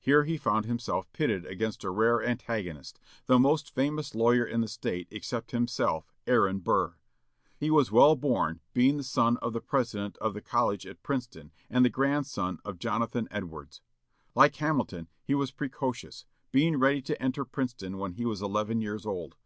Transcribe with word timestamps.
Here 0.00 0.24
he 0.24 0.38
found 0.38 0.64
himself 0.64 1.12
pitted 1.12 1.44
against 1.44 1.84
a 1.84 1.90
rare 1.90 2.22
antagonist, 2.24 2.98
the 3.26 3.38
most 3.38 3.74
famous 3.74 4.14
lawyer 4.14 4.42
in 4.42 4.62
the 4.62 4.68
State 4.68 5.06
except 5.10 5.50
himself, 5.50 6.14
Aaron 6.26 6.60
Burr. 6.60 6.94
He 7.58 7.70
was 7.70 7.92
well 7.92 8.16
born, 8.16 8.60
being 8.72 8.96
the 8.96 9.02
son 9.02 9.36
of 9.42 9.52
the 9.52 9.60
president 9.60 10.16
of 10.16 10.32
the 10.32 10.40
college 10.40 10.86
at 10.86 11.02
Princeton, 11.02 11.52
and 11.68 11.84
the 11.84 11.90
grandson 11.90 12.58
of 12.64 12.78
Jonathan 12.78 13.28
Edwards. 13.30 13.82
Like 14.34 14.56
Hamilton, 14.56 15.08
he 15.22 15.34
was 15.34 15.50
precocious; 15.50 16.24
being 16.52 16.78
ready 16.78 17.02
to 17.02 17.22
enter 17.22 17.44
Princeton 17.44 17.98
when 17.98 18.12
he 18.12 18.24
was 18.24 18.40
eleven 18.40 18.80
years 18.80 19.04
old. 19.04 19.36